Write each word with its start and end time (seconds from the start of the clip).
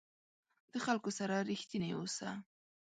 د 0.71 0.73
خلکو 0.85 1.09
سره 1.17 1.35
رښتینی 1.49 1.89
اوسه. 1.97 2.29